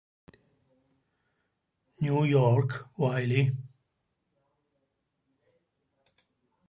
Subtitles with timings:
[2.01, 3.55] New York: Wiley.